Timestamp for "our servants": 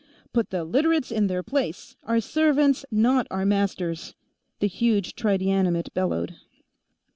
2.05-2.85